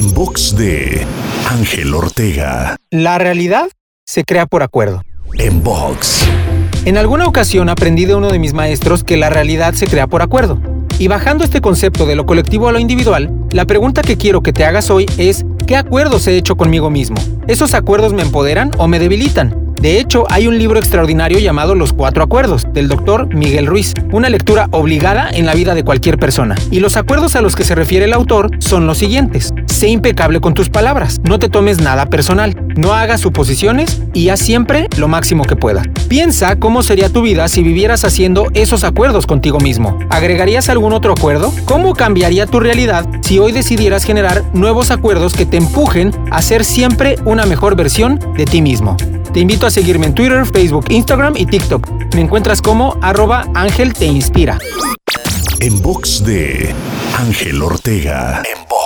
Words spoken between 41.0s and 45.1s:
acuerdo? ¿Cómo cambiaría tu realidad si hoy decidieras generar nuevos